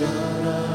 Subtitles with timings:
[0.00, 0.71] 오늘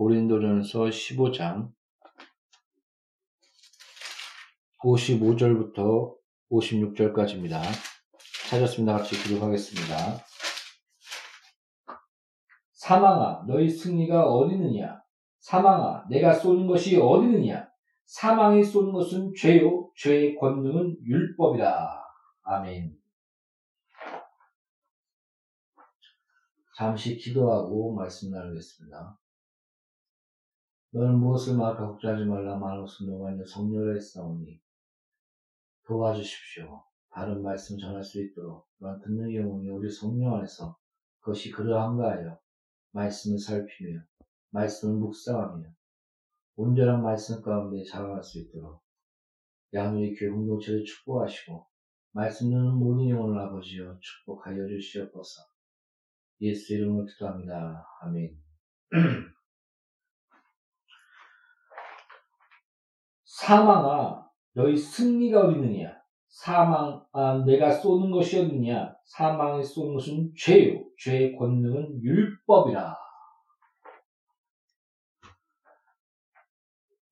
[0.00, 1.70] 고린도전서 15장
[4.82, 6.16] 55절부터
[6.50, 7.60] 56절까지입니다.
[8.48, 8.96] 찾았습니다.
[8.96, 9.94] 같이 기록하겠습니다.
[12.72, 15.02] 사망아, 너희 승리가 어디느냐?
[15.40, 17.68] 사망아, 내가 쏘는 것이 어디느냐?
[18.06, 22.02] 사망이 쏘는 것은 죄요, 죄의 권능은 율법이다.
[22.44, 22.96] 아멘.
[26.74, 29.19] 잠시 기도하고 말씀 나누겠습니다.
[30.92, 34.60] 너는 무엇을 말까 걱정하지 말라 말로서 너가 이제 성령을 했사오니
[35.86, 36.84] 도와주십시오.
[37.10, 40.76] 바른 말씀 전할 수 있도록 또한 듣는 영혼이 우리 성령 안에서
[41.20, 42.38] 그것이 그러한가 하여
[42.92, 44.00] 말씀을 살피며
[44.50, 45.68] 말씀을 묵상하며
[46.56, 48.82] 온전한 말씀 가운데 자라날 수 있도록
[49.72, 51.66] 양의 교회 공동체를 축복하시고
[52.12, 55.42] 말씀 듣는 모든 영혼을 아버지여 축복하여 주시옵소서.
[56.40, 57.86] 예수 이름으로 기도합니다.
[58.02, 58.36] 아멘.
[63.40, 65.98] 사망아, 너희 승리가 어디 있느냐?
[66.28, 68.94] 사망, 아, 내가 쏘는 것이었느냐?
[69.06, 70.84] 사망에 쏘는 것은 죄요.
[70.98, 72.94] 죄의 권능은 율법이라.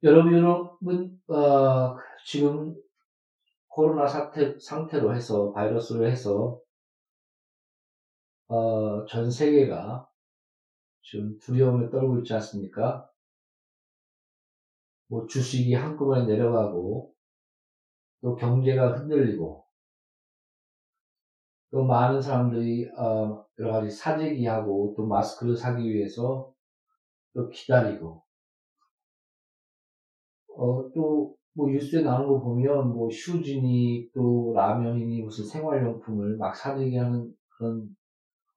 [0.03, 1.97] 여러분, 여러분, 어,
[2.27, 2.77] 지금
[3.69, 6.61] 코로나 사태, 상태로 해서, 바이러스로 해서,
[8.49, 10.07] 어, 전 세계가
[11.01, 13.09] 지금 두려움에 떨고 있지 않습니까?
[15.09, 17.13] 뭐 주식이 한꺼번에 내려가고,
[18.21, 19.65] 또 경제가 흔들리고,
[21.71, 26.53] 또 많은 사람들이, 어, 여러 가지 사재기하고, 또 마스크를 사기 위해서
[27.35, 28.25] 또 기다리고,
[30.57, 36.99] 어, 또, 뭐, 뉴스에 나오는 거 보면, 뭐, 휴지니, 또, 라면이니, 무슨 생활용품을 막 사들게
[36.99, 37.89] 하는 그런,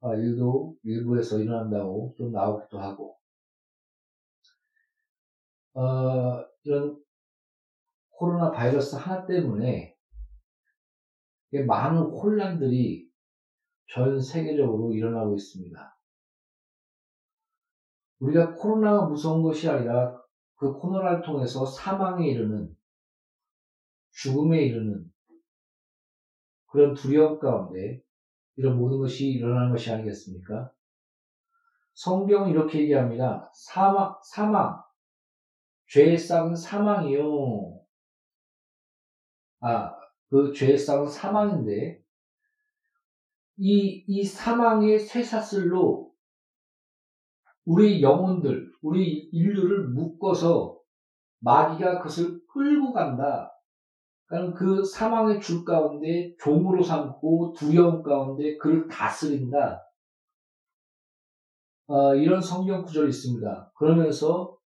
[0.01, 3.17] 어, 일도 일부에서 일어난다고 좀 나오기도 하고,
[5.73, 7.01] 어, 이런
[8.09, 9.95] 코로나 바이러스 하나 때문에
[11.65, 13.09] 많은 혼란들이
[13.87, 15.97] 전 세계적으로 일어나고 있습니다.
[18.19, 20.21] 우리가 코로나가 무서운 것이 아니라
[20.55, 22.75] 그 코로나를 통해서 사망에 이르는
[24.11, 25.11] 죽음에 이르는
[26.67, 28.01] 그런 두려움 가운데
[28.55, 30.71] 이런 모든 것이 일어나는 것이 아니겠습니까?
[31.93, 33.49] 성경은 이렇게 얘기합니다.
[33.53, 34.81] 사망, 사망,
[35.91, 37.81] 죄의 싹은 사망이요.
[39.59, 39.93] 아,
[40.29, 42.01] 그 죄의 싹은 사망인데,
[43.57, 46.13] 이, 이 사망의 쇠사슬로
[47.65, 50.79] 우리 영혼들, 우리 인류를 묶어서
[51.39, 53.51] 마귀가 그것을 끌고 간다.
[54.25, 59.83] 그러니까 그 사망의 줄 가운데 종으로 삼고 두려움 가운데 그를 다스린다.
[61.87, 63.73] 어, 이런 성경 구절이 있습니다.
[63.75, 64.60] 그러면서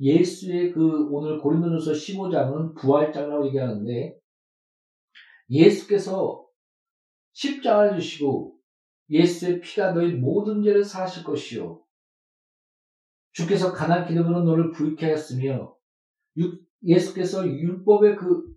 [0.00, 4.18] 예수의 그 오늘 고린도전서 15장은 부활장이라고 얘기하는데
[5.50, 6.46] 예수께서
[7.32, 8.56] 십자가를 주시고
[9.10, 11.82] 예수의 피가 너희 모든 죄를 사실 것이요.
[13.32, 15.76] 주께서 가난 기름으로 너를 부익게 하였으며
[16.82, 18.54] 예수께서 율법의 그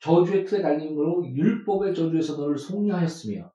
[0.00, 3.52] 저주의 틀에 달림으로 율법의 저주에서 너를 속량하였으며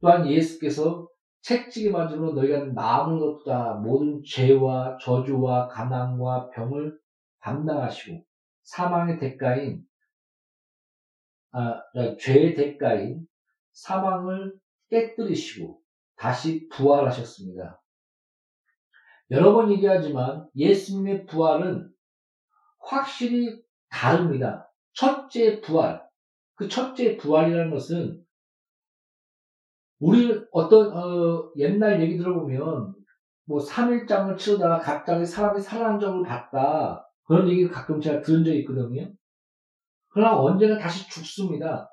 [0.00, 1.08] 또한 예수께서
[1.42, 6.98] 책찍이 맞음으로 너희가 남은 것보다 모든 죄와 저주와 가난과 병을
[7.40, 8.24] 담당하시고
[8.62, 9.84] 사망의 대가인
[11.50, 11.82] 아,
[12.18, 13.26] 죄의 대가인
[13.72, 14.54] 사망을
[14.88, 15.80] 깨뜨리시고
[16.16, 17.82] 다시 부활하셨습니다.
[19.30, 21.90] 여러 번 얘기하지만 예수님의 부활은
[22.78, 24.70] 확실히 다릅니다.
[24.92, 26.06] 첫째 부활.
[26.54, 28.24] 그 첫째 부활이라는 것은
[29.98, 32.94] 우리 어떤 어, 옛날 얘기 들어보면
[33.46, 37.08] 뭐 3일장을 치르다가 갑자기 사람이 살아난 적을 봤다.
[37.24, 39.10] 그런 얘기를 가끔 제가 들은 적이 있거든요.
[40.08, 41.90] 그러나 언제나 다시 죽습니다.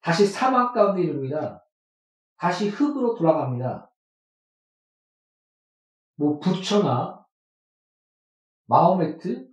[0.00, 1.62] 다시 사망 가운데 이릅니다.
[2.38, 3.90] 다시 흙으로 돌아갑니다.
[6.16, 7.22] 뭐 부처나
[8.66, 9.46] 마호메트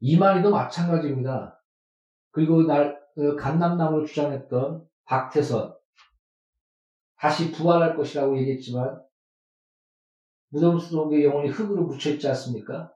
[0.00, 1.60] 이만희도 마찬가지입니다.
[2.30, 5.81] 그리고 날그 간남나무를 주장했던 박태선
[7.22, 9.00] 다시 부활할 것이라고 얘기했지만
[10.48, 12.92] 무덤 속에 영혼이 흙으로 묻혀있지 않습니까?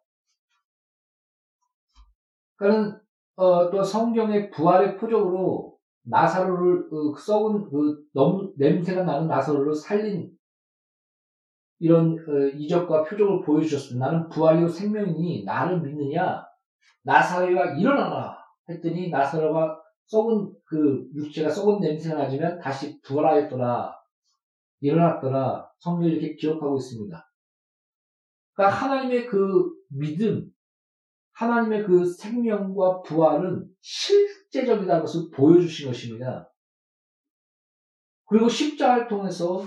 [2.56, 3.00] 그러니까
[3.37, 10.33] 어, 또 성경의 부활의 표적으로 나사로를 그 썩은 그 너무 냄새가 나는 나사로를 살린
[11.78, 14.06] 이런 어, 이적과 표적을 보여주셨습니다.
[14.06, 16.45] 나는 부활이요 생명이니 나를 믿느냐?
[17.04, 18.37] 나사로가 일어나라
[18.68, 23.95] 했더니 나사로가 썩은 그 육체가 썩은 냄새가 나지만 다시 부활하였더라
[24.80, 27.33] 일어났더라 성경이 이렇게 기록하고 있습니다.
[28.54, 30.50] 그러니까 하나님의 그 믿음,
[31.33, 36.50] 하나님의 그 생명과 부활은 실제적이다는 것을 보여주신 것입니다.
[38.26, 39.64] 그리고 십자가를 통해서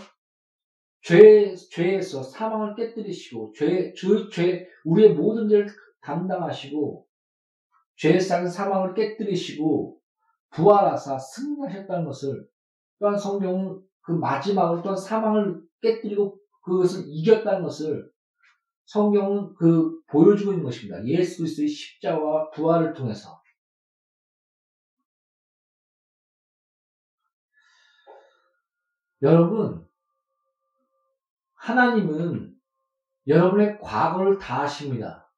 [1.01, 5.68] 죄, 죄에서 사망을 깨뜨리시고, 죄, 죄, 죄, 우리의 모든 죄를
[6.01, 7.08] 담당하시고,
[7.96, 9.98] 죄의 쌍 사망을 깨뜨리시고,
[10.50, 12.48] 부활하사 승리하셨다는 것을,
[13.00, 18.12] 또한 성경은 그 마지막으로 또한 사망을 깨뜨리고 그것을 이겼다는 것을
[18.86, 21.06] 성경은 그 보여주고 있는 것입니다.
[21.06, 23.39] 예수 그리스도의 십자와 부활을 통해서.
[29.22, 29.88] 여러분,
[31.54, 32.56] 하나님은
[33.28, 35.32] 여러분의 과거를 다 아십니다.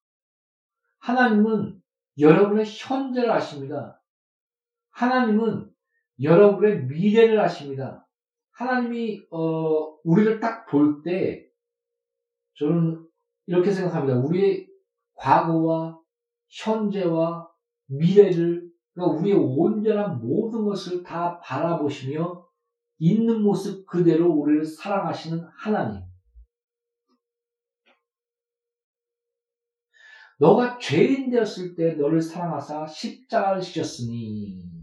[1.00, 1.82] 하나님은
[2.18, 4.01] 여러분의 현재를 아십니다.
[4.92, 5.70] 하나님은
[6.24, 8.08] 여러분의 미래를 아십니다.
[8.62, 11.46] 하나님이 어, 우리를 딱 볼 때
[12.56, 13.06] 저는
[13.48, 14.20] 이렇게 생각합니다.
[14.20, 14.68] 우리의
[15.15, 16.00] 과거와
[16.50, 17.50] 현재와
[17.88, 22.46] 미래를 그러니까 우리의 온전한 모든 것을 다 바라보시며
[23.00, 26.03] 있는 모습 그대로 우리를 사랑하시는 하나님.
[30.39, 34.81] 너가 죄인 되었을 때 너를 사랑하사 십자가를 지셨으니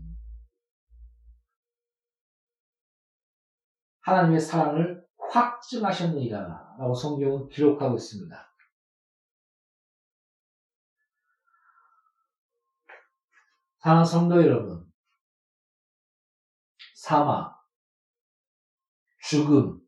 [4.09, 8.49] 하나님의 사랑을 확증하셨느니라 라고 성경은 기록하고 있습니다.
[13.81, 14.91] 사랑하는 성도 여러분,
[16.95, 17.55] 사망,
[19.21, 19.79] 죽음,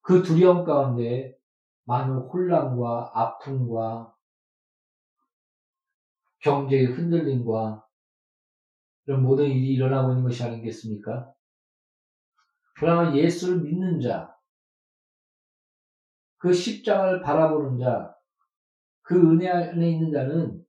[0.00, 1.36] 그 두려움 가운데
[1.84, 4.14] 많은 혼란과 아픔과
[6.38, 7.84] 경제의 흔들림과
[9.06, 11.34] 이런 모든 일이 일어나고 있는 것이 아니겠습니까?
[12.80, 14.34] 그러나 예수를 믿는 자,
[16.38, 18.16] 그 십장을 바라보는 자,
[19.02, 20.64] 그 은혜 안에 있는 자는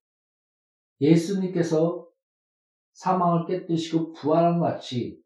[0.99, 2.05] 예수님께서
[2.91, 5.23] 사망을 깨뜨시고 부활한 것 같이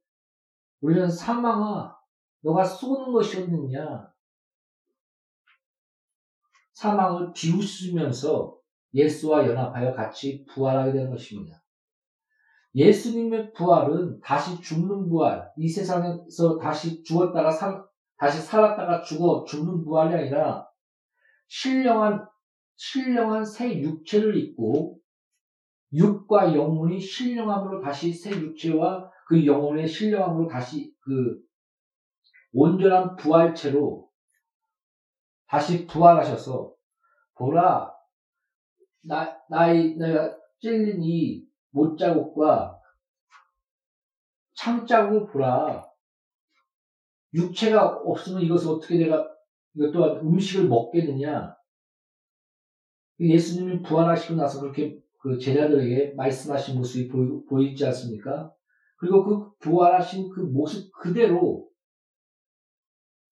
[0.81, 1.97] 우리는 사망아,
[2.41, 4.13] 너가 쏘는 것이었느냐?
[6.73, 8.59] 사망을 비웃으면서
[8.93, 11.64] 예수와 연합하여 같이 부활하게 되는 것입니다.
[12.75, 17.81] 예수님의 부활은 다시 죽는 부활, 이 세상에서 다시 죽었다가 살,
[18.17, 20.67] 다시 살았다가 죽어 죽는 부활이 아니라
[21.47, 22.27] 신령한,
[22.75, 24.99] 신령한 새 육체를 입고
[25.93, 31.39] 육과 영혼이 신령함으로 다시 새 육체와 그 영혼의 신령함으로 다시 그
[32.51, 34.09] 온전한 부활체로
[35.47, 36.73] 다시 부활하셔서
[37.35, 37.93] 보라
[39.03, 41.44] 나 나의 내가 찔린 이
[41.75, 42.81] 못자국과
[44.53, 45.85] 창자국을 보라
[47.33, 49.29] 육체가 없으면 이것을 어떻게 내가
[49.75, 51.55] 이것 또한 음식을 먹겠느냐
[53.19, 57.09] 예수님이 부활하시고 나서 그렇게 그 제자들에게 말씀하신 모습이
[57.47, 58.53] 보이, 지 않습니까?
[58.97, 61.67] 그리고 그 부활하신 그 모습 그대로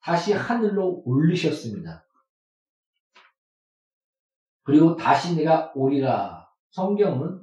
[0.01, 2.05] 다시 하늘로 올리셨습니다.
[4.63, 6.49] 그리고 다시 내가 오리라.
[6.71, 7.42] 성경은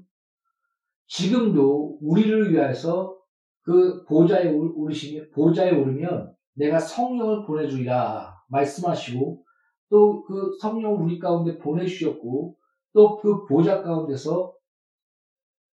[1.11, 3.17] 지금도 우리를 위해서
[3.63, 9.45] 그 보좌에 오르시면, 보좌에 오르면 내가 성령을 보내주리라 말씀하시고
[9.91, 12.57] 또 그 성령을 우리 가운데 보내주셨고
[12.93, 14.55] 또 그 보좌 가운데서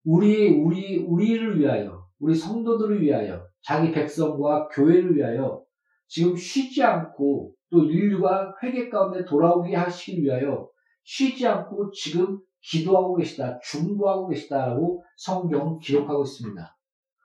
[0.05, 5.63] 우리, 우리, 우리를 위하여, 우리 성도들을 위하여, 자기 백성과 교회를 위하여
[6.09, 10.69] 지금 쉬지 않고 또 인류가 회개 가운데 돌아오게 하시기 위하여
[11.05, 16.77] 쉬지 않고 지금 기도하고 계시다, 중보하고 계시다라고 성경 기록하고 있습니다.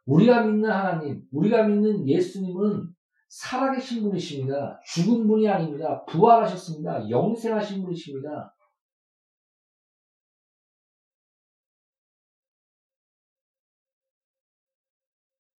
[0.06, 2.94] 우리가 믿는 하나님, 우리가 믿는 예수님은
[3.29, 4.79] 살아계신 분이십니다.
[4.86, 6.03] 죽은 분이 아닙니다.
[6.06, 7.10] 부활하셨습니다.
[7.10, 8.53] 영생하신 분이십니다.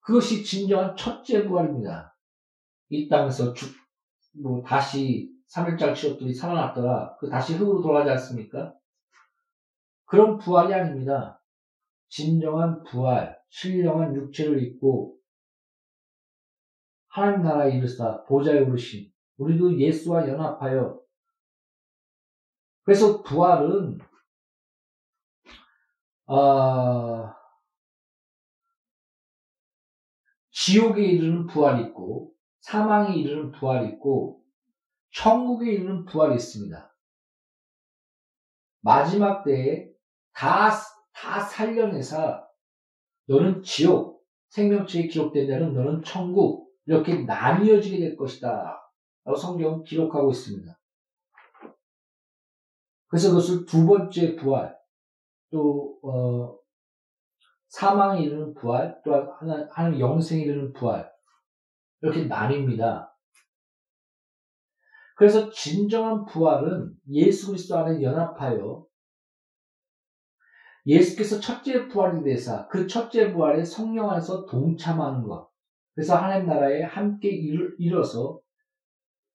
[0.01, 2.17] 그것이 진정한 첫째 부활입니다.
[2.89, 3.71] 이 땅에서 죽,
[4.43, 7.17] 뭐, 다시 3일장 치렀더니 살아났더라.
[7.21, 8.75] 그 다시 흙으로 돌아가지 않습니까?
[10.09, 11.39] 그런 부활이 아닙니다.
[12.09, 15.19] 진정한 부활, 신령한 육체를 입고
[17.09, 20.99] 하나님 나라에 이르사 보좌에 오르신 우리도 예수와 연합하여
[22.85, 23.99] 그래서 부활은
[26.27, 27.31] 어,
[30.51, 34.43] 지옥에 이르는 부활이 있고 사망에 이르는 부활이 있고
[35.11, 36.95] 천국에 이르는 부활이 있습니다.
[38.81, 39.98] 마지막 때에
[40.39, 40.71] 다,
[41.13, 42.47] 다 살려내서
[43.27, 48.81] 너는 지옥, 생명체에 기록된 자는 너는 천국, 이렇게 나뉘어지게 될 것이다.
[49.25, 50.79] 라고 성경 기록하고 있습니다.
[53.09, 54.79] 그래서 그것을 두 번째 부활,
[55.51, 56.57] 또, 어,
[57.67, 61.11] 사망에 이르는 부활, 또한 하나, 하나님 영생에 이르는 부활.
[62.01, 63.09] 이렇게 나뉩니다.
[65.17, 68.88] 그래서 진정한 부활은 예수 그리스도 안에 연합하여
[70.89, 75.51] 예수께서 첫째 부활이 되사 그 첫째 부활에 성령 안에서 동참하는 것.
[75.95, 77.29] 그래서 하나님 나라에 함께
[77.79, 78.41] 일어서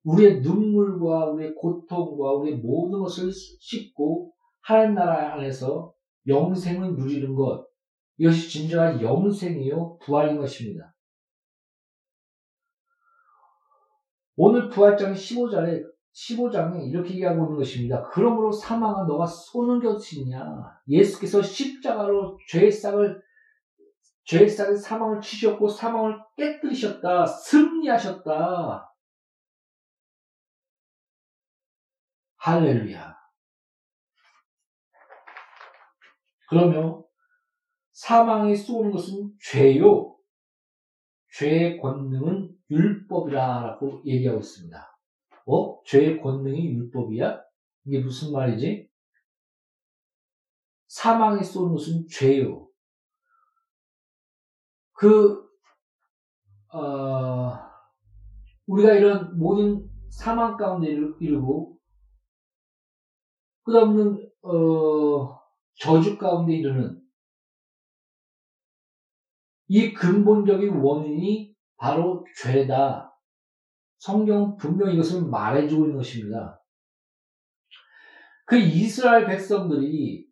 [0.04, 5.94] 우리의 눈물과 우리의 고통과 우리의 모든 것을 씻고 하나님 나라 안에서
[6.28, 7.68] 영생을 누리는 것.
[8.18, 10.94] 이것이 진정한 영생이요 부활인 것입니다.
[14.36, 18.04] 오늘 부활장 15절에 15장에 이렇게 얘기하고 있는 것입니다.
[18.10, 20.40] 그러므로 사망아 너가 쏘는 것이냐?
[20.88, 23.22] 예수께서 십자가로 죄의 싹을
[24.26, 27.26] 죄의 싹을 사망을 치셨고 사망을 깨뜨리셨다.
[27.26, 28.90] 승리하셨다.
[32.38, 33.16] 할렐루야.
[36.50, 37.04] 그러면
[37.92, 40.18] 사망에 쏘는 것은 죄요.
[41.38, 44.93] 죄의 권능은 율법이라고 얘기하고 있습니다.
[45.46, 45.82] 어?
[45.84, 47.42] 죄의 권능이 율법이야?
[47.86, 48.90] 이게 무슨 말이지?
[50.88, 52.70] 사망에 쏘는 것은 죄요.
[54.94, 55.44] 그,
[56.72, 57.60] 어,
[58.68, 60.88] 우리가 이런 모든 사망 가운데
[61.20, 61.78] 이르고,
[63.64, 65.40] 끝없는, 어,
[65.76, 67.02] 저주 가운데 이르는
[69.68, 73.13] 이 근본적인 원인이 바로 죄다.
[74.04, 76.62] 성경 분명히 이것을 말해주고 있는 것입니다.
[78.46, 80.28] 그 이스라엘 백성들이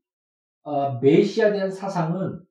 [0.63, 2.43] 어, 메시아에 대한 사상은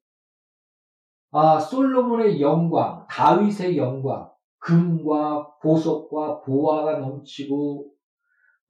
[1.30, 7.92] 아, 솔로몬의 영광, 다윗의 영광, 금과 보석과 보화가 넘치고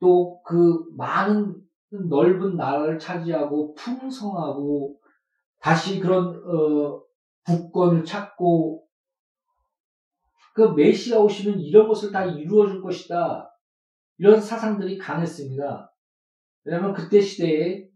[0.00, 1.54] 또 그 많은
[1.90, 4.96] 넓은 나라를 차지하고 풍성하고
[5.60, 7.00] 다시 그런 어,
[7.46, 8.84] 국권을 찾고
[10.54, 13.50] 그 메시아 오시면 이런 것을 다 이루어 줄 것이다.
[14.18, 15.92] 이런 사상들이 강했습니다.
[16.64, 17.88] 왜냐하면 그때 시대에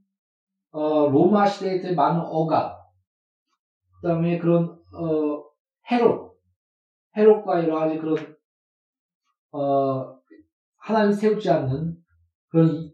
[0.70, 2.76] 어, 로마 시대 때 많은 억압,
[4.00, 5.44] 그 다음에 그런 어,
[5.90, 6.36] 헤롯,
[7.16, 8.36] 헤롯과 여러 가지 그런
[9.52, 10.18] 어,
[10.76, 11.96] 하나님 세우지 않는
[12.48, 12.90] 그런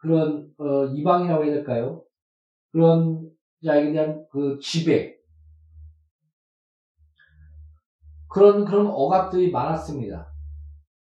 [0.00, 2.02] 그런 어, 이방이라고 해야 될까요?
[2.72, 3.28] 그런
[3.64, 5.17] 자에게 대한 그 지배,
[8.28, 10.30] 그런 그런 억압들이 많았습니다.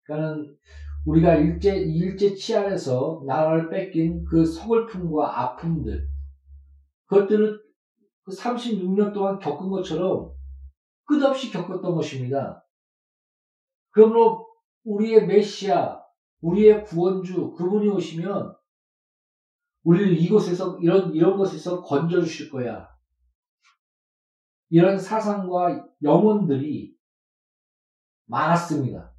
[0.04, 0.56] 그러니까는
[1.04, 6.08] 우리가 일제 일제 치안에서 나라를 뺏긴 그 서글픔과 아픔들
[7.06, 7.60] 그것들을
[8.24, 10.32] 그 36년 동안 겪은 것처럼
[11.04, 12.64] 끝없이 겪었던 것입니다.
[13.90, 14.46] 그러므로
[14.84, 16.00] 우리의 메시아,
[16.40, 18.54] 우리의 구원주 그분이 오시면
[19.84, 22.88] 우리를 이곳에서 이런 이런 것에서 건져 주실 거야.
[24.70, 26.94] 이런 사상과 영혼들이
[28.32, 29.14] 많았습니다.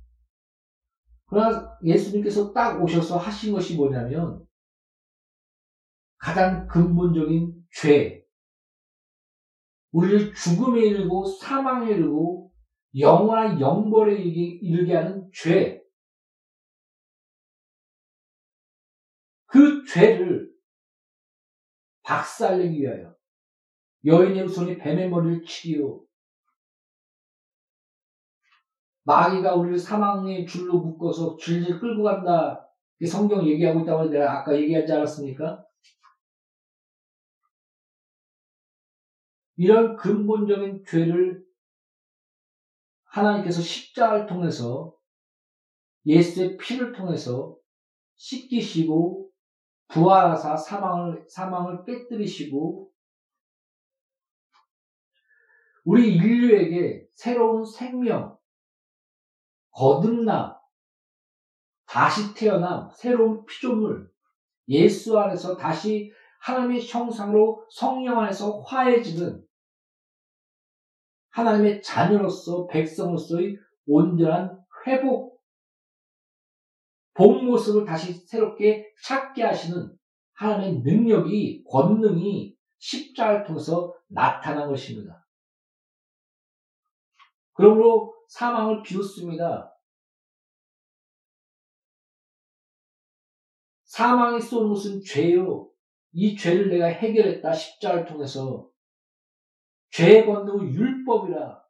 [1.28, 4.45] 그러나 예수님께서 딱 오셔서 하신 것이 뭐냐면
[6.17, 8.26] 가장 근본적인 죄,
[9.91, 12.52] 우리를 죽음에 이르고 사망에 이르고
[12.97, 15.82] 영원한 영벌에 이르게 하는 죄,
[19.45, 20.52] 그 죄를
[22.04, 23.15] 박살내기 위하여
[24.06, 26.04] 여인의 손이 뱀의 머리를 치리요
[29.04, 32.70] 마귀가 우리를 사망의 줄로 묶어서 줄질 끌고 간다.
[33.06, 35.66] 성경 얘기하고 있다고 내가 아까 얘기하지 않았습니까?
[39.58, 41.44] 이런 근본적인 죄를
[43.04, 44.96] 하나님께서 십자가를 통해서
[46.06, 47.56] 예수의 피를 통해서
[48.16, 49.30] 씻기시고
[49.89, 52.92] 부활하사 사망을 사망을 깨뜨리시고
[55.86, 58.33] 우리 인류에게 새로운 생명,
[59.74, 60.56] 거듭남,
[61.86, 64.12] 다시 태어남, 새로운 피조물,
[64.70, 69.44] 예수 안에서 다시 하나님의 형상으로 성령 안에서 화해지는
[71.30, 73.58] 하나님의 자녀로서 백성으로서의
[73.88, 75.42] 온전한 회복,
[77.16, 79.96] 본 모습을 다시 새롭게 찾게 하시는
[80.34, 85.26] 하나님의 능력이, 권능이 십자를 통해서 나타난 것입니다.
[87.54, 89.72] 그러므로 사망을 비웃습니다.
[93.86, 95.69] 사망이 쏜 것은 죄요.
[96.13, 97.54] 이 죄를 내가 해결했다.
[97.54, 98.67] 십자를 통해서.
[99.91, 101.63] 죄의 권능은 율법이라.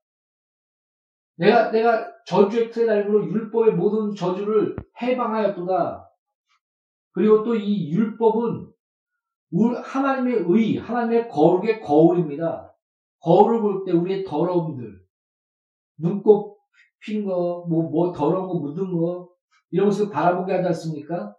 [1.35, 6.09] 내가, 내가 저주의 틀에 달므로 율법의 모든 저주를 해방하였도다.
[7.11, 8.71] 그리고 또 이 율법은
[9.83, 12.73] 하나님의 의, 하나님의 거룩의 거울입니다.
[13.19, 15.05] 거울을 볼 때 우리의 더러움들,
[15.97, 16.52] 눈곱
[17.03, 19.29] 핀 거, 뭐, 뭐 더러운 거 묻은 거,
[19.71, 21.35] 이런 것을 바라보게 하지 않습니까?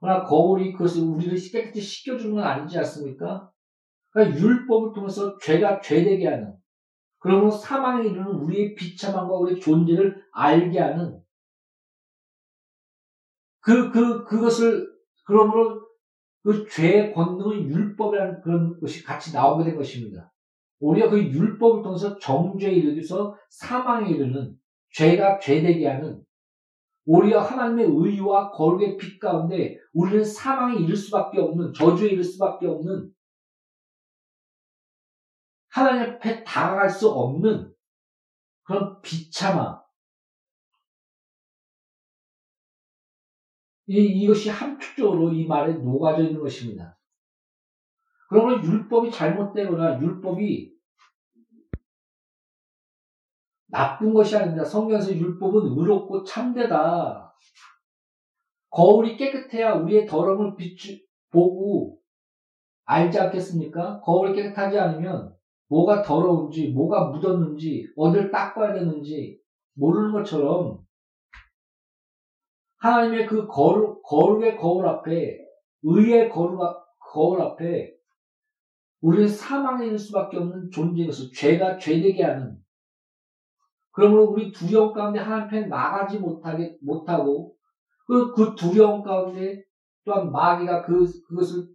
[0.00, 3.50] 그러나 거울이 그것을 우리를 깨끗이 씻겨주는 건 아니지 않습니까?
[4.10, 6.56] 그러니까 율법을 통해서 죄가 죄되게 하는,
[7.18, 11.20] 그러므로 사망에 이르는 우리의 비참함과 우리의 존재를 알게 하는,
[13.60, 14.90] 그, 그, 그것을,
[15.26, 15.86] 그러므로
[16.42, 20.32] 그 죄의 권능은 율법이라는 그런 것이 같이 나오게 된 것입니다.
[20.80, 24.58] 오히려 그 율법을 통해서 정죄에 이르기서 사망에 이르는
[24.92, 26.24] 죄가 죄되게 하는
[27.04, 33.12] 오히려 하나님의 의와 거룩의 빛 가운데 우리는 사망에 이를 수밖에 없는 저주에 이를 수밖에 없는
[35.68, 37.72] 하나님 앞에 다가갈 수 없는
[38.62, 39.80] 그런 비참함
[43.86, 46.96] 이, 이것이 함축적으로 이 말에 녹아져 있는 것입니다.
[48.30, 50.72] 그러면 율법이 잘못되거나 율법이
[53.66, 54.64] 나쁜 것이 아닙니다.
[54.64, 57.34] 성경에서 율법은 의롭고 참되다.
[58.70, 60.96] 거울이 깨끗해야 우리의 더러움을 비추,
[61.32, 61.98] 보고
[62.84, 64.00] 알지 않겠습니까?
[64.00, 65.34] 거울이 깨끗하지 않으면
[65.68, 69.40] 뭐가 더러운지, 뭐가 묻었는지, 어딜 닦아야 되는지
[69.74, 70.78] 모르는 것처럼
[72.78, 75.36] 하나님의 그 거룩, 거룩의 거울 앞에,
[75.82, 76.60] 의의 거룩,
[77.12, 77.99] 거울 앞에
[79.00, 82.58] 우리는 사망에 있을 수밖에 없는 존재로서 죄가 죄되게 하는
[83.92, 87.56] 그러므로 우리 두려움 가운데 하나님 편에 나가지 못하게 못하고
[88.06, 89.64] 그, 그 두려움 가운데
[90.04, 91.68] 또한 마귀가 그, 그것을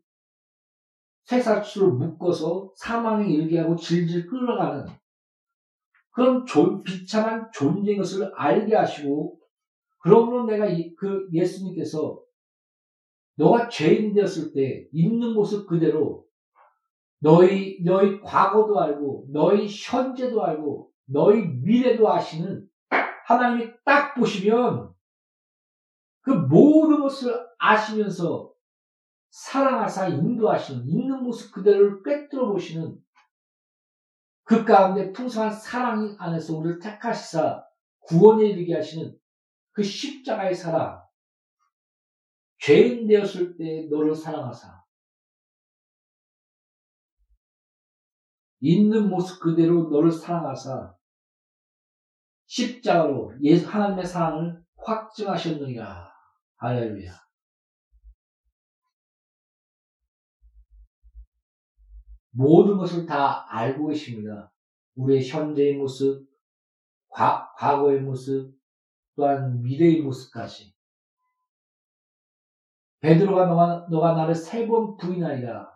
[1.23, 4.85] 쇠사추로 묶어서 사망에 이르게 하고 질질 끌어가는
[6.11, 9.39] 그런 존, 비참한 존재인 것을 알게 하시고
[9.99, 12.21] 그러므로 내가 이, 그 예수님께서
[13.38, 16.24] 너가 죄인 되었을 때 있는 모습 그대로
[17.25, 22.69] 너희 너희 과거도 알고 너희 현재도 알고 너희 미래도 아시는
[23.25, 24.93] 하나님이 딱 보시면
[26.21, 28.53] 그 모든 것을 아시면서
[29.31, 32.95] 사랑하사 인도하시는 있는 모습 그대로를 꿰뚫어 보시는
[34.43, 37.65] 그 가운데 풍성한 사랑 안에서 우리를 택하시사
[38.01, 39.17] 구원에 이르게 하시는
[39.71, 41.01] 그 십자가의 사랑,
[42.59, 44.74] 죄인 되었을 때 너를 사랑하사,
[48.65, 50.95] 있는 모습 그대로 너를 사랑하사,
[52.47, 56.12] 십자가로 예수 하나님의 사랑을 확증하셨느니라.
[56.58, 57.12] 할렐루야.
[62.32, 64.51] 모든 것을 다 알고 계십니다.
[64.95, 66.28] 우리의 현재의 모습,
[67.10, 68.51] 과, 과거의 모습,
[69.15, 70.73] 또한 미래의 모습까지.
[72.99, 75.74] 베드로가 너가, 너가 나를 세 번 부인하리라.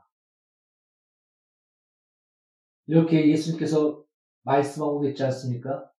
[2.90, 4.04] 이렇게 예수님께서
[4.42, 5.92] 말씀하고 계지 않습니까?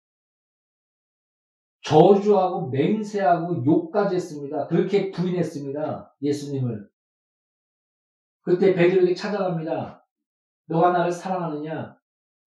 [1.83, 4.67] 저주하고 맹세하고 욕까지 했습니다.
[4.67, 6.17] 그렇게 부인했습니다.
[6.21, 6.91] 예수님을.
[8.43, 10.05] 그때 베드로에게 찾아갑니다.
[10.67, 11.97] 너가 나를 사랑하느냐?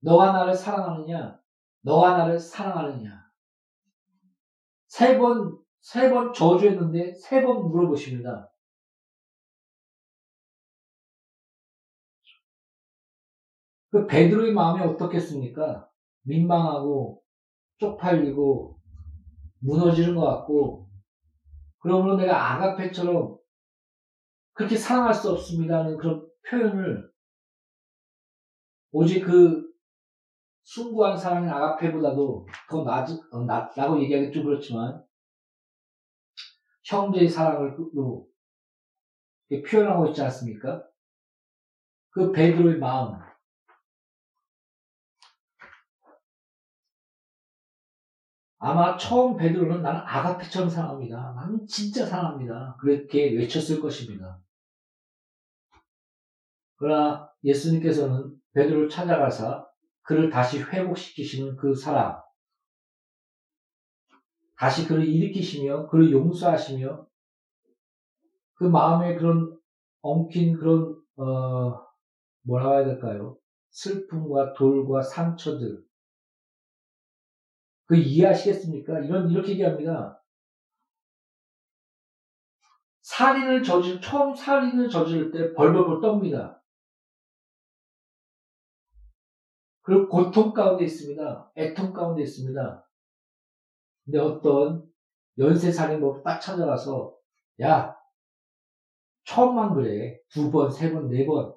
[0.02, 1.40] 너가 나를 사랑하느냐?
[1.82, 3.24] 너가 나를 사랑하느냐?
[4.90, 8.52] 세 번, 세 번 저주했는데 세 번 물어보십니다.
[13.94, 15.88] 그 베드로의 마음이 어떻겠습니까?
[16.24, 17.22] 민망하고
[17.78, 18.80] 쪽팔리고
[19.60, 20.90] 무너지는 것 같고
[21.78, 23.38] 그러므로 내가 아가페처럼
[24.54, 27.08] 그렇게 사랑할 수 없습니다는 그런 표현을
[28.94, 29.72] 오직 그
[30.64, 35.06] 숭고한 사랑인 아가페보다도 더 낮, 어, 낮다고 얘기하기 좀 그렇지만
[36.86, 37.78] 형제의 사랑을
[39.70, 40.84] 표현하고 있지 않습니까?
[42.10, 43.22] 그 베드로의 마음
[48.66, 51.34] 아마 처음 베드로는 나는 아가페처럼 사랑합니다.
[51.36, 52.78] 나는 진짜 사랑합니다.
[52.80, 54.40] 그렇게 외쳤을 것입니다.
[56.78, 59.68] 그러나 예수님께서는 베드로를 찾아가서
[60.04, 62.22] 그를 다시 회복시키시는 그 사랑,
[64.56, 67.06] 다시 그를 일으키시며 그를 용서하시며
[68.54, 69.60] 그 마음에 그런
[70.02, 71.86] 엉킨 그런 어
[72.44, 73.36] 뭐라고 해야 될까요?
[73.72, 75.84] 슬픔과 돌과 상처들
[77.86, 79.00] 그 이해하시겠습니까?
[79.00, 80.22] 이런 이렇게 얘기합니다.
[83.04, 86.60] 살인을 저질 처음 살인을 저지를 때 벌벌벌 떱니다.
[89.82, 91.52] 그리고 고통 가운데 있습니다.
[91.56, 92.86] 애통 가운데 있습니다.
[94.06, 94.84] 근데 어떤
[95.38, 97.14] 연쇄 살인범 딱 찾아가서
[97.62, 97.96] 야
[99.26, 101.54] 처음만 그래 두 번, 세 번, 네 번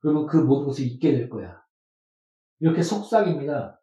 [0.00, 1.62] 그러면 그 모든 것을 잊게 될 거야.
[2.60, 3.75] 이렇게 속삭입니다.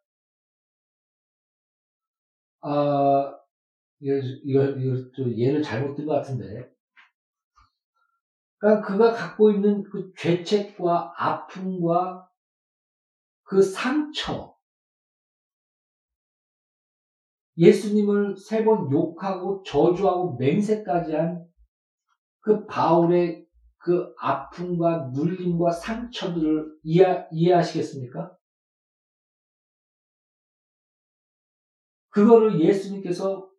[2.64, 3.34] 아
[4.00, 6.70] 이거 이거, 이거 좀 예를 잘못 든 것 같은데.
[8.58, 12.28] 그러니까 그가 갖고 있는 그 죄책과 아픔과
[13.44, 14.54] 그 상처,
[17.58, 21.46] 예수님을 세 번 욕하고 저주하고 맹세까지 한
[22.40, 23.46] 그 바울의
[23.78, 28.36] 그 아픔과 눌림과 상처들을 이해, 이해하시겠습니까?
[32.14, 33.50] 그거를 예수님께서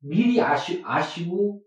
[0.00, 1.62] 미리 아시, 아시고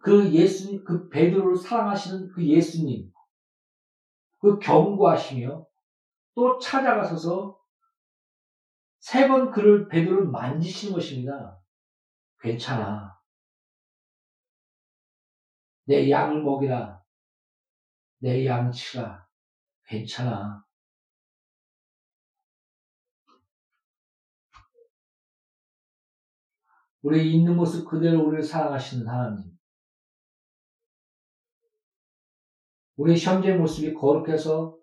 [0.00, 3.12] 그 예수님, 그 베드로를 사랑하시는 그 예수님,
[4.40, 5.66] 그 경고하시며
[6.36, 7.58] 또 찾아가서서
[9.00, 11.60] 세 번 그를 베드로를 만지시는 것입니다.
[12.40, 13.16] 괜찮아.
[15.84, 17.02] 내 양을 먹이라.
[18.18, 19.26] 내 양치가
[19.86, 20.65] 괜찮아.
[27.02, 29.56] 우리 있는 모습 그대로 우리를 사랑하시는 하나님.
[32.96, 34.76] 우리 현재 모습이 거룩해서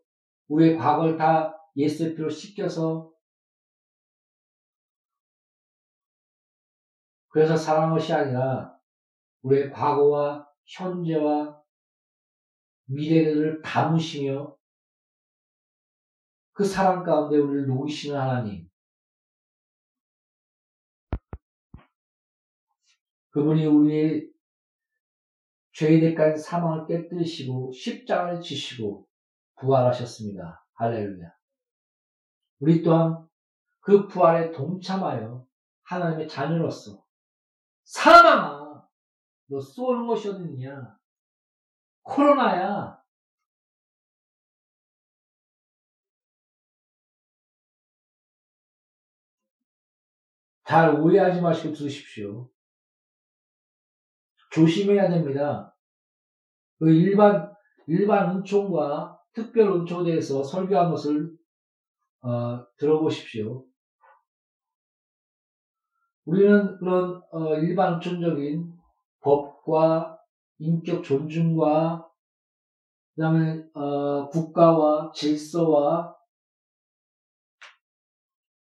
[0.47, 3.12] 우리의 과거를 다 예수의 피로 씻겨서
[7.30, 8.78] 그래서 사랑한 것이 아니라
[9.41, 11.60] 우리의 과거와 현재와
[12.86, 14.56] 미래를 담으시며
[16.54, 18.69] 그 사랑 가운데 우리를 녹이시는 하나님.
[23.34, 24.32] 그분이 우리의
[25.76, 29.08] 대가인 사망을 깨뜨리시고 십자가를 지시고
[29.60, 30.63] 부활하셨습니다.
[30.76, 31.34] 할렐루야.
[32.60, 33.28] 우리 또한
[33.80, 35.46] 그 부활에 동참하여
[35.82, 37.04] 하나님의 자녀로서
[37.86, 38.88] 사망아
[39.48, 40.98] 너 쏘는 것이 어딨냐
[42.04, 43.02] 코로나야
[50.65, 52.53] 잘 오해하지 마시고 들으십시오.
[54.54, 55.76] 조심해야 됩니다.
[56.80, 57.52] 그 일반,
[57.88, 61.36] 일반 은총과 특별 은총에 대해서 설교한 것을,
[62.22, 63.66] 어, 들어보십시오.
[66.26, 68.72] 우리는 그런, 어, 일반 은총적인
[69.22, 70.20] 법과
[70.60, 72.08] 인격 존중과
[73.16, 76.16] 그 다음에, 어, 국가와 질서와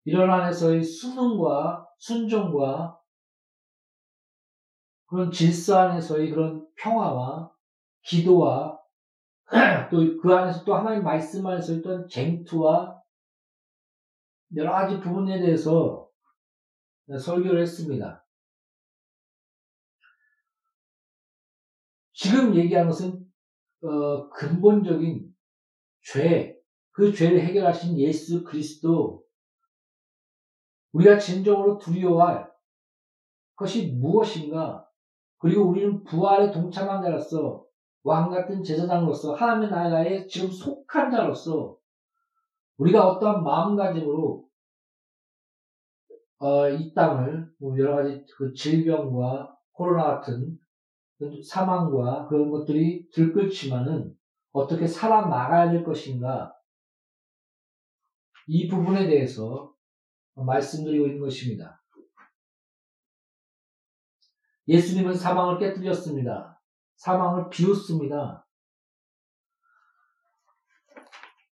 [0.03, 2.98] 이런 안에서의 수능과 순종과
[5.09, 7.51] 그런 질서 안에서의 그런 평화와
[8.03, 8.79] 기도와
[9.89, 13.01] 또 그 안에서 또 하나님 말씀 안에서 있던 쟁투와
[14.55, 16.09] 여러 가지 부분에 대해서
[17.07, 18.25] 설교를 했습니다.
[22.13, 23.25] 지금 얘기한 것은
[23.81, 25.33] 어, 근본적인
[26.01, 26.59] 죄,
[26.91, 29.23] 그 죄를 해결하신 예수 그리스도
[30.91, 32.51] 우리가 진정으로 두려워할
[33.55, 34.88] 것이 무엇인가?
[35.39, 37.65] 그리고 우리는 부활에 동참한 자로서
[38.03, 41.77] 왕 같은 제사장으로서 하나님의 나라에 지금 속한 자로서
[42.77, 44.47] 우리가 어떠한 마음가짐으로
[46.39, 50.57] 어, 이 땅을 뭐 여러 가지 그 질병과 코로나 같은
[51.45, 54.13] 사망과 그런 것들이 들끓지만은
[54.51, 56.53] 어떻게 살아나가야 될 것인가
[58.47, 59.73] 이 부분에 대해서
[60.35, 61.78] 말씀드리고 있는 것입니다.
[64.69, 66.61] 예수님은 사망을 깨뜨렸습니다.
[66.95, 68.45] 사망을 비웃습니다.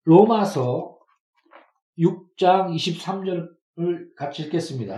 [0.04, 0.98] 로마서
[1.98, 4.96] 6장 23절을 같이 읽겠습니다.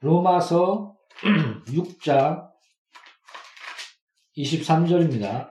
[0.00, 0.94] 로마서
[1.68, 2.50] 6장
[4.36, 5.50] 23절입니다.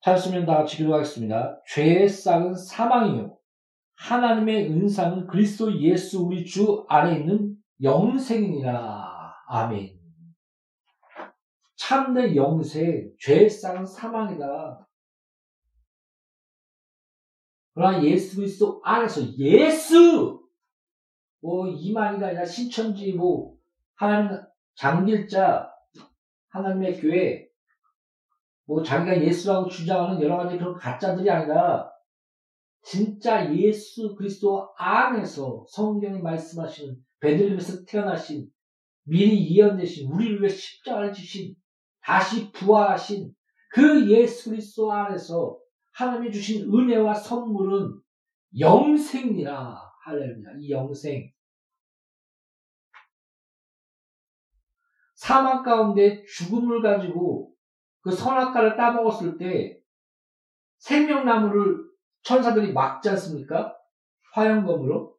[0.00, 1.60] 찾았으면 다 같이 기도하겠습니다.
[1.68, 3.36] 죄의 싹은 사망이요.
[3.96, 9.34] 하나님의 은상은 그리스도 예수 우리 주 안에 있는 영생이니라.
[9.46, 10.00] 아멘.
[11.76, 14.88] 참된 영생, 죄의 싹은 사망이다.
[17.74, 20.40] 그러나 예수 그리스도 안에서 예수!
[21.40, 23.54] 뭐 이만이가 아니라 신천지 뭐
[23.94, 24.42] 하나님
[24.74, 25.70] 장길자
[26.48, 27.49] 하나님의 교회
[28.70, 31.90] 뭐 자기가 예수라고 주장하는 여러 가지 그런 가짜들이 아니라
[32.84, 38.48] 진짜 예수 그리스도 안에서 성경이 말씀하시는 베들레헴에서 태어나신
[39.02, 41.56] 미리 예언되신 우리를 위해 십자가를 지신
[42.00, 43.34] 다시 부활하신
[43.72, 45.58] 그 예수 그리스도 안에서
[45.90, 48.00] 하나님이 주신 은혜와 선물은
[48.56, 49.82] 영생이라.
[50.04, 50.52] 할렐루야.
[50.60, 51.32] 이 영생.
[55.16, 57.49] 사망 가운데 죽음을 가지고
[58.02, 59.80] 그 선악과를 따먹었을 때
[60.78, 61.84] 생명나무를
[62.22, 63.76] 천사들이 막지 않습니까?
[64.32, 65.16] 화영검으로.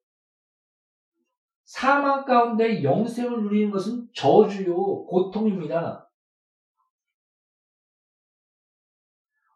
[1.64, 6.10] 사망 가운데 영생을 누리는 것은 저주요, 고통입니다.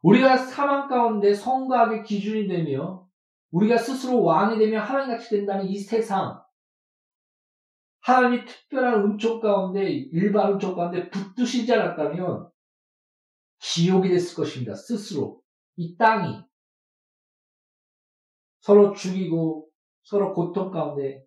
[0.01, 3.07] 우리가 사망 가운데 성과학의 기준이 되며
[3.51, 6.43] 우리가 스스로 왕이 되며 하나님같이 된다는 이 세상
[8.01, 12.49] 하나님이 특별한 은총 가운데 일반 은총 가운데 붙드시지 않았다면
[13.73, 14.75] 지옥이 됐을 것입니다.
[14.75, 15.41] 스스로.
[15.75, 16.43] 이 땅이.
[18.61, 19.69] 서로 죽이고
[20.03, 21.25] 서로 고통 가운데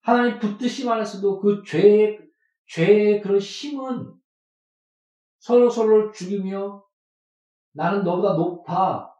[0.00, 2.20] 하나님 붙드심 안에서도 그 죄의,
[2.68, 4.14] 죄의 그런 힘은
[5.40, 6.84] 서로 서로를 죽이며
[7.72, 9.12] 나는 너보다 높아.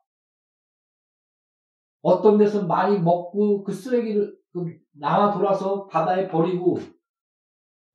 [2.03, 6.79] 어떤 데서 많이 먹고 그 쓰레기를, 그 나와 돌아서 바다에 버리고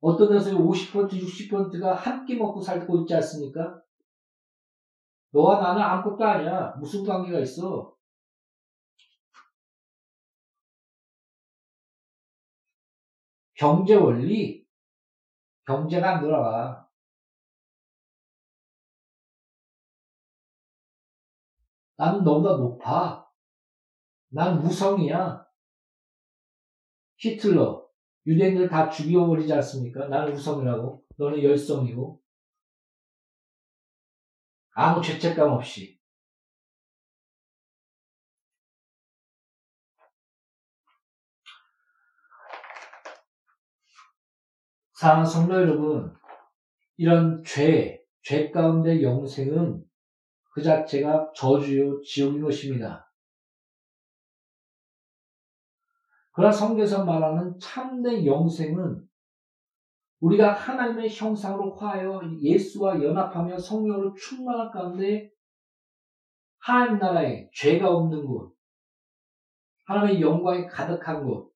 [0.00, 3.81] 어떤 데서 50% 60%가 한 끼 먹고 살고 있지 않습니까?
[5.32, 6.74] 너와 나는 아무것도 아니야.
[6.78, 7.94] 무슨 관계가 있어?
[13.54, 14.66] 경제 원리,
[15.66, 16.88] 경제가 안 돌아가.
[21.96, 23.30] 나는 너보다 높아.
[24.30, 25.46] 난 우성이야.
[27.18, 27.86] 히틀러,
[28.26, 30.08] 유대인들 다 죽여버리지 않습니까?
[30.08, 31.04] 나는 우성이라고.
[31.16, 32.21] 너는 열성이고.
[34.74, 35.98] 아무 죄책감 없이.
[44.94, 46.14] 사랑하는 성도 여러분,
[46.96, 49.84] 이런 죄, 죄 가운데 영생은
[50.52, 53.12] 그 자체가 저주요 지옥인 것입니다.
[56.30, 59.06] 그러나 성경에서 말하는 참된 영생은
[60.22, 65.32] 우리가 하나님의 형상으로 화하여 예수와 연합하며 성령으로 충만한 가운데
[66.58, 68.54] 하나님 나라에 죄가 없는 곳,
[69.84, 71.52] 하나님의 영광이 가득한 곳,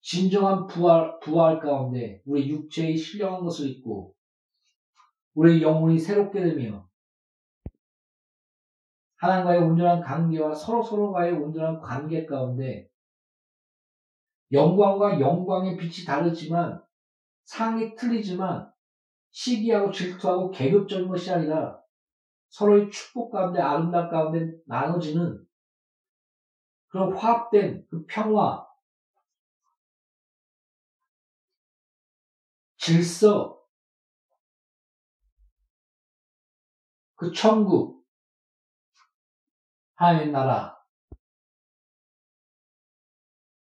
[0.00, 4.16] 진정한 부활, 부활 가운데 우리 육체의 신령한 것을 입고
[5.34, 6.88] 우리 영혼이 새롭게 되며
[9.18, 12.88] 하나님과의 온전한 관계와 서로서로가의 온전한 관계 가운데
[14.52, 16.82] 영광과 영광의 빛이 다르지만
[17.44, 18.70] 상이 틀리지만
[19.30, 21.78] 시기하고 질투하고 계급적인 것이 아니라
[22.48, 25.46] 서로의 축복 가운데 아름답 가운데 나눠지는
[26.88, 28.66] 그런 화합된 그 평화
[32.78, 33.62] 질서,
[37.16, 38.06] 그 천국,
[39.96, 40.77] 하나님의 나라,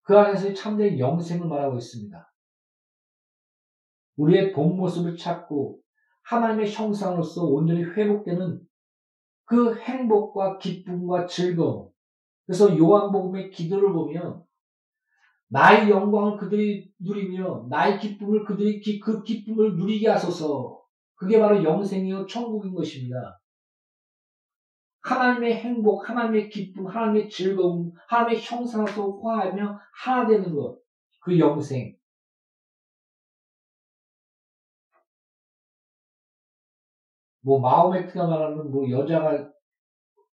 [0.08, 2.34] 그 안에서의 참된 영생을 말하고 있습니다.
[4.16, 5.82] 우리의 본 모습을 찾고
[6.24, 8.62] 하나님의 형상으로서 온전히 회복되는
[9.44, 11.90] 그 행복과 기쁨과 즐거움.
[12.46, 14.44] 그래서 요한복음의 기도를 보면
[15.50, 20.82] 나의 영광을 그들이 누리며 나의 기쁨을 그들이 기, 그 기쁨을 누리게 하소서.
[21.16, 23.42] 그게 바로 영생이요 천국인 것입니다.
[25.02, 30.78] 하나님의 행복, 하나님의 기쁨, 하나님의 즐거움, 하나님의 형상으로 화하며 하나 되는 것.
[31.22, 31.96] 그 영생.
[37.42, 39.50] 뭐 마음에트가 말하는 뭐 여자가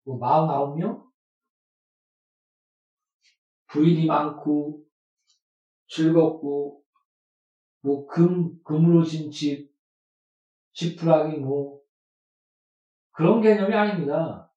[0.04, 1.02] 뭐 49명?
[3.66, 4.80] 부인이 많고
[5.88, 6.82] 즐겁고
[7.82, 9.70] 뭐 금, 금으로 진 집,
[10.72, 11.80] 지푸라기 뭐
[13.12, 14.49] 그런 개념이 아닙니다.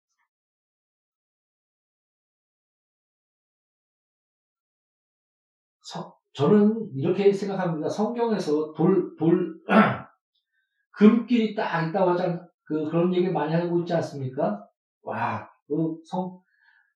[6.34, 7.88] 저는 이렇게 생각합니다.
[7.90, 9.62] 성경에서 돌, 돌,
[10.92, 12.48] 금길이 딱 있다고 하잖아.
[12.66, 14.68] 그, 그런 얘기 많이 하고 있지 않습니까?
[15.04, 16.40] 와, 그 성,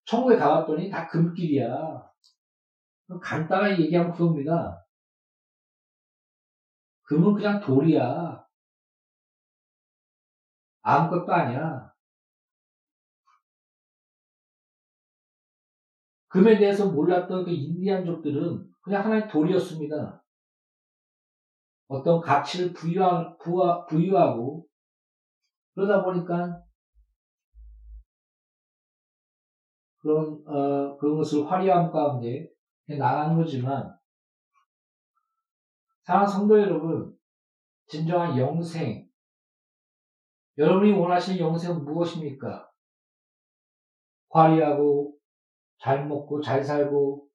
[0.05, 2.03] 천국에 가봤더니 다 금길이야.
[3.21, 4.85] 간단하게 얘기하면 그겁니다.
[7.03, 8.43] 금은 그냥 돌이야.
[10.81, 11.91] 아무것도 아니야.
[16.29, 20.23] 금에 대해서 몰랐던 그 인디안족들은 그냥 하나의 돌이었습니다.
[21.89, 24.65] 어떤 가치를 부유하, 부하, 부유하고
[25.75, 26.63] 그러다 보니까
[29.97, 32.49] 그런 어, 그것을 화려함 가운데
[32.87, 33.93] 나가는 거지만
[36.03, 37.13] 사랑하는 성도 여러분
[37.87, 39.05] 진정한 영생
[40.57, 42.71] 여러분이 원하시는 영생은 무엇입니까?
[44.29, 45.17] 화려하고
[45.79, 47.26] 잘 먹고 잘 살고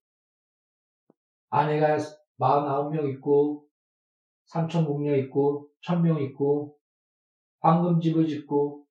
[1.52, 1.98] 아내가
[2.40, 3.66] 49명 있고
[4.46, 6.74] 삼천 공녀 있고 천명 있고
[7.60, 8.86] 황금집을 짓고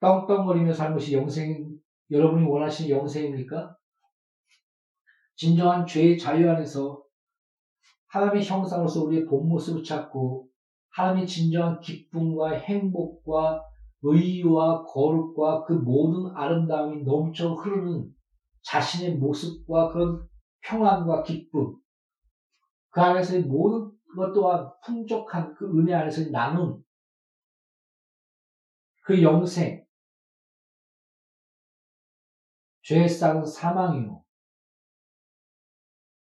[0.00, 1.78] 떵떵거리며 살 것이 영생
[2.10, 3.76] 여러분이 원하시는 영생입니까?
[5.36, 7.02] 진정한 죄의 자유 안에서
[8.08, 10.48] 하나님의 형상으로서 우리의 본 모습을 찾고
[10.90, 13.62] 하나님의 진정한 기쁨과 행복과
[14.02, 18.12] 의와 거룩과 그 모든 아름다움이 넘쳐 흐르는
[18.66, 20.28] 자신의 모습과 그런
[20.60, 21.76] 평안과 기쁨
[22.90, 26.82] 그 안에서의 모든 것 또한 풍족한 그 은혜 안에서 나눈
[29.02, 29.86] 그 영생
[32.82, 34.22] 죄의 싹은 사망이요.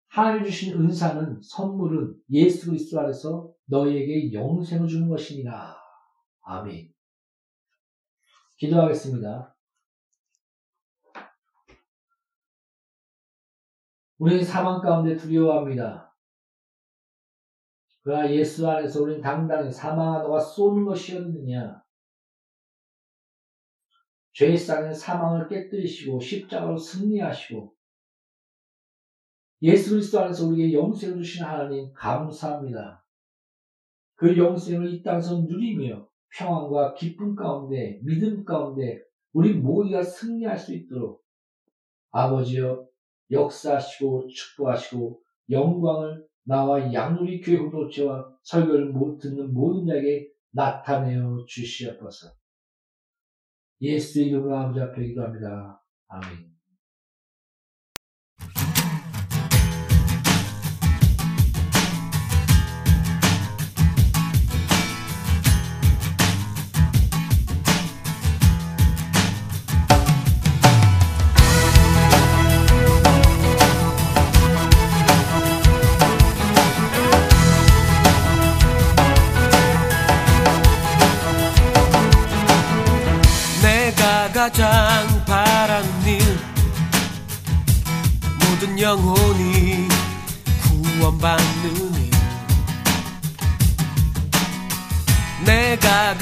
[0.09, 5.77] 하나님 주신 은사는 선물은 예수 그리스도 안에서 너희에게 영생을 주는 것이니라.
[6.43, 6.93] 아멘.
[8.57, 9.58] 기도하겠습니다.
[14.19, 16.13] 우리는 사망 가운데 두려워합니다.
[18.03, 21.83] 그러나 예수 안에서 우리는 당당히 사망아 너가 쏘는 것이었느냐?
[24.33, 27.75] 죄의 사망을 깨뜨리시고 십자가로 승리하시고
[29.63, 33.05] 예수 그리스도 안에서 우리에게 영생을 주신 하나님 감사합니다.
[34.15, 39.03] 그 영생을 이 땅에서 누리며 평안과 기쁨 가운데 믿음 가운데
[39.33, 41.25] 우리 모두가 승리할 수 있도록
[42.11, 42.88] 아버지여
[43.31, 52.33] 역사하시고 축복하시고 영광을 나와 양누리 교회 공동체와 설교를 못 듣는 모든 자에게 나타내어 주시옵소서.
[53.83, 55.83] 예수 이름으로 아버지 앞에 기도합니다.
[56.09, 56.48] 아멘.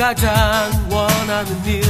[0.06, 1.85] 가 가장 원하는 일